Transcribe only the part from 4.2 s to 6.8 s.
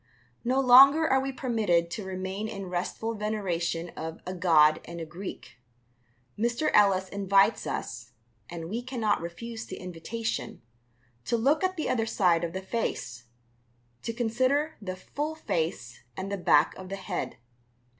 "a god and a Greek." Mr.